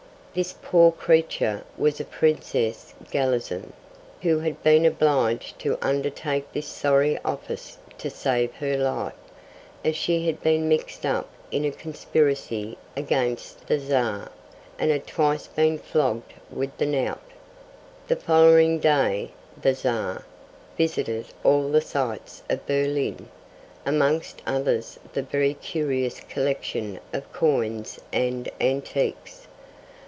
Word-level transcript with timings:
This 0.33 0.55
poor 0.61 0.93
creature 0.93 1.65
was 1.77 1.99
a 1.99 2.05
Princess 2.05 2.93
Gallizin, 3.11 3.73
who 4.21 4.39
had 4.39 4.63
been 4.63 4.85
obliged 4.85 5.59
to 5.59 5.77
undertake 5.81 6.53
this 6.53 6.67
sorry 6.69 7.19
office 7.25 7.77
to 7.97 8.09
save 8.09 8.53
her 8.53 8.77
life, 8.77 9.11
as 9.83 9.97
she 9.97 10.25
had 10.27 10.41
been 10.41 10.69
mixed 10.69 11.05
up 11.05 11.27
in 11.51 11.65
a 11.65 11.71
conspiracy 11.71 12.77
against 12.95 13.67
the 13.67 13.77
Czar, 13.77 14.31
and 14.79 14.89
had 14.89 15.05
twice 15.05 15.47
been 15.47 15.77
flogged 15.77 16.31
with 16.49 16.77
the 16.77 16.85
knout! 16.85 17.19
The 18.07 18.15
following 18.15 18.79
day 18.79 19.31
[the 19.61 19.75
Czar] 19.75 20.23
visited 20.77 21.25
all 21.43 21.67
the 21.69 21.81
sights 21.81 22.41
of 22.49 22.65
Berlin, 22.65 23.27
amongst 23.85 24.41
others 24.47 24.97
the 25.11 25.23
very 25.23 25.55
curious 25.55 26.21
collection 26.21 27.01
of 27.11 27.33
coins 27.33 27.99
and 28.13 28.47
antiques. 28.61 29.47